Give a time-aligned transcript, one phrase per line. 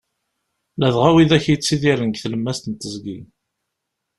[0.79, 3.19] Ladɣa widak yettidiren deg tlemmast n teẓgi.